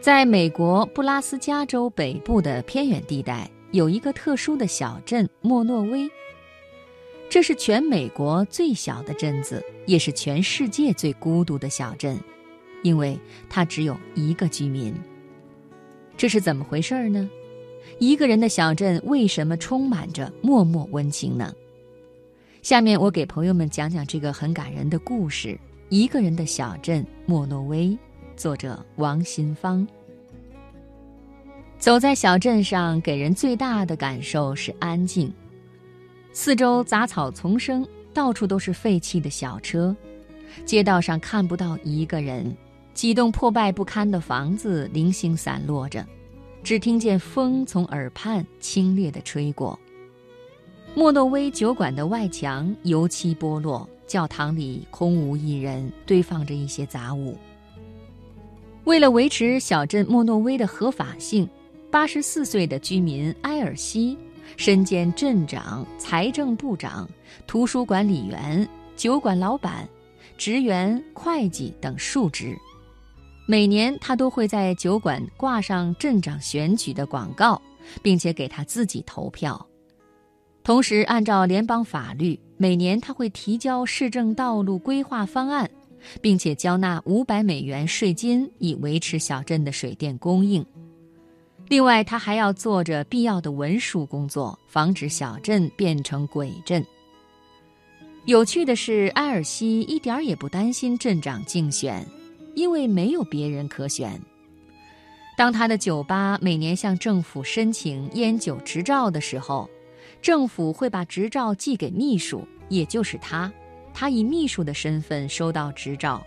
[0.00, 6.10] 在美国布拉斯加州北部的偏远地带，有一个特殊的小镇莫诺威。
[7.30, 12.18] 这是全美国最小的镇子，也是全世界最孤独的小镇，
[12.82, 13.16] 因为
[13.48, 14.92] 它只有一个居民。
[16.16, 17.30] 这是怎么回事呢？
[17.98, 21.54] 一个人的小镇为什么充满着默默温情呢？
[22.62, 25.48] 下面我给朋友们讲讲这个很感人的故事：
[25.88, 27.86] 《一个人的小镇莫诺威》。
[28.36, 29.84] 作者王新芳。
[31.76, 35.32] 走在小镇上，给人最大的感受是安静，
[36.32, 39.94] 四周杂草丛生，到处都是废弃的小车，
[40.64, 42.56] 街道上看不到一个人，
[42.94, 46.06] 几栋破败不堪的房子零星散落着，
[46.62, 49.76] 只听见风从耳畔清冽地吹过。
[50.94, 57.34] 莫诺威酒馆的外墙油漆剥落，教堂里空无一人，堆放着一些杂物。
[58.84, 61.48] 为了维持小镇莫诺威的合法性，
[61.90, 64.18] 八十四岁的居民埃尔西
[64.58, 67.08] 身兼镇长、财政部长、
[67.46, 69.88] 图书管理员、酒馆老板、
[70.36, 72.54] 职员、会计等数职。
[73.46, 77.60] 每年他都会在酒馆挂上镇长选举的广告，
[78.02, 79.66] 并且给他自己投票。
[80.64, 85.70] 同时，按照联邦法律，每年他会提交市政道路规划方案。
[86.20, 90.64] 并且交纳五百美元税金，以维持小镇的水电供应。
[91.68, 96.84] 另外，他还要做着必要的文书工作，防止小镇变成鬼镇。
[98.24, 102.06] 有趣的是，埃尔西一点儿也不担心镇长竞选，
[102.54, 104.20] 因为没有别人可选。
[105.36, 109.68] 当他的酒吧每年向政府申请烟酒执照的时候，
[110.22, 113.52] 政府会把执照寄给秘书，也就是他。
[113.92, 116.24] 他以秘书的身份收到执照，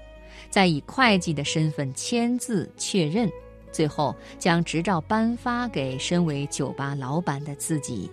[0.50, 3.32] 再以会计的身份签字确认，
[3.72, 8.12] 最后将执照颁发给身为酒吧老板的自己。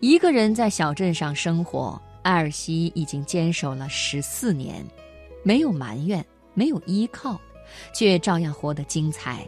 [0.00, 4.84] 一个人在小镇上生活，艾尔西已经坚守了十四年，
[5.42, 7.40] 没有埋怨，没有依靠，
[7.94, 9.44] 却照样活得精彩。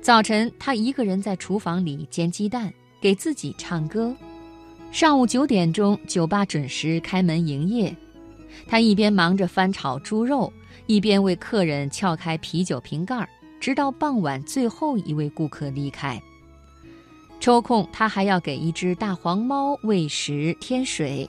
[0.00, 4.14] 早晨，他一个人在厨房里煎鸡蛋，给自己唱歌。
[4.92, 7.94] 上午九点钟，酒吧准时开门营业。
[8.66, 10.50] 他一边忙着翻炒猪肉，
[10.86, 13.28] 一边为客人撬开啤酒瓶盖，
[13.60, 16.20] 直到傍晚最后一位顾客离开。
[17.38, 21.28] 抽空，他还要给一只大黄猫喂食添水。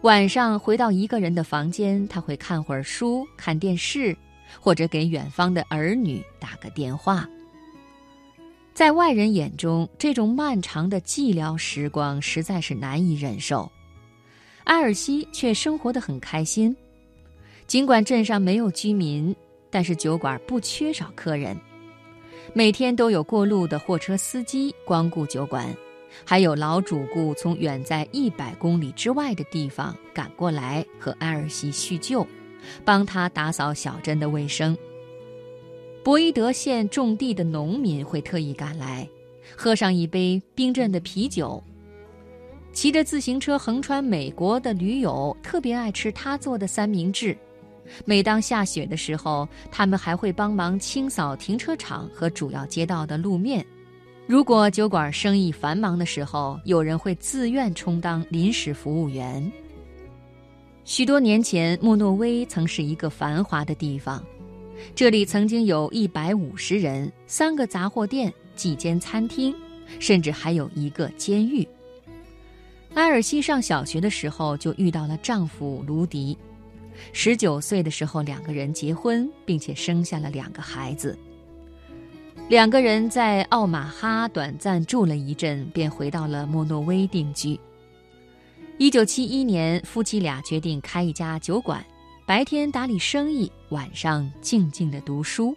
[0.00, 4.16] 晚上回到一个人的房间，他会看会儿书、看电视，
[4.58, 7.28] 或者给远方的儿女打个电话。
[8.72, 13.70] 在外人眼中，这种漫长的寂寥时光实在是难以忍受。
[14.64, 16.74] 埃尔西却生活得很开心。
[17.66, 19.34] 尽管镇上没有居民，
[19.70, 21.56] 但是酒馆不缺少客人。
[22.52, 25.72] 每天都有过路的货车司机光顾酒馆，
[26.24, 32.26] 还有老主顾从远在一百公里之外的地方赶过来和埃尔西叙旧，
[32.84, 34.76] 帮他打扫小镇的卫生。
[36.02, 39.06] 博伊德县种地的农民会特意赶来，
[39.54, 41.62] 喝上一杯冰镇的啤酒。
[42.72, 47.36] 骑着自行车横穿美国的驴友特别爱吃他做的三明治。
[48.06, 53.64] 每当下雪的时候，他们还会帮忙清扫停车场和主要街道的路面。
[54.26, 59.52] 如果酒馆生意繁忙的时候，有人会自愿充当临时服务员。
[60.84, 64.24] 许多年前，莫诺威曾是一个繁华的地方。
[64.94, 69.54] 这里曾经有一百五十人，三个杂货店，几间餐厅，
[69.98, 71.66] 甚至还有一个监狱。
[72.94, 76.36] 埃尔西上小学的时候就遇到了丈夫卢迪，
[77.12, 81.16] 十九岁的时候两个人结婚，并且生下了两个孩子。
[82.48, 87.58] 两个人在奥马哈短暂住了一阵，便回到了莫诺威定居。
[88.76, 91.84] 一九七一年，夫妻俩决定开一家酒馆。
[92.30, 95.52] 白天打理生意，晚上静静的读书。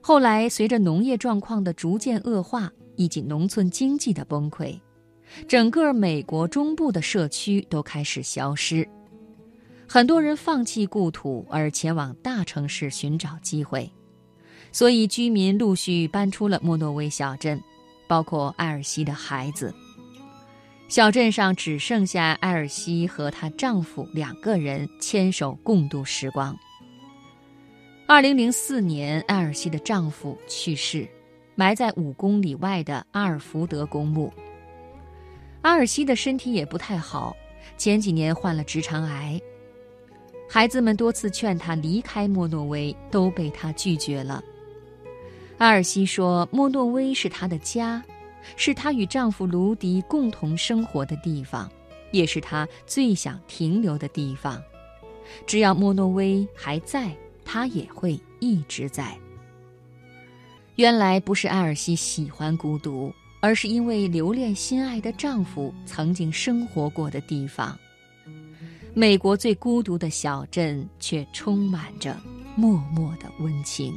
[0.00, 4.80] 后来，随着农业状况的逐渐恶化，以及农村经济的崩溃，
[5.46, 8.88] 整个美国中部的社区都开始消失。
[9.86, 13.92] 很多人放弃故土，而前往大城市寻找机会，
[14.72, 17.62] 所以居民陆续搬出了莫诺威小镇，
[18.08, 19.74] 包括艾尔西的孩子。
[20.90, 26.58] 小镇上只剩下艾尔西和她丈夫两个人牵手共度时光。
[28.08, 31.06] 二零零四年，艾尔西的丈夫去世，
[31.54, 34.32] 埋在五公里外的阿尔福德公墓。
[35.62, 37.36] 阿尔西的身体也不太好，
[37.78, 39.40] 前几年患了直肠癌，
[40.48, 44.42] 孩子们多次劝她离开莫诺威，都被她拒绝了。
[45.58, 48.02] 阿尔西说：“莫诺威是她的家，
[48.56, 51.70] 是她与丈夫卢迪共同生活的地方，
[52.12, 54.62] 也是她最想停留的地方。
[55.46, 59.16] 只要莫诺威还在，她也会一直在。”
[60.76, 67.78] 原来不是艾尔西喜欢孤独，而是因为留恋心爱的丈夫曾经生活过的地方。
[68.94, 72.16] 美国最孤独的小镇，却充满着
[72.56, 73.94] 默默的温情。